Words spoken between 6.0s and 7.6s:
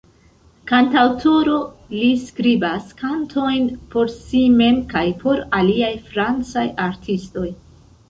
francaj artistoj.